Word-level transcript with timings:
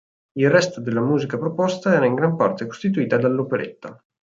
Il 0.33 0.49
resto 0.49 0.81
della 0.81 0.99
musica 1.03 1.37
proposta 1.37 1.93
era 1.93 2.07
in 2.07 2.15
gran 2.15 2.35
parte 2.35 2.65
costituita 2.65 3.17
dall'operetta. 3.19 4.03